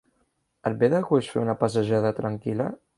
[0.69, 2.73] Et ve de gust fer una passejada tranquil·la?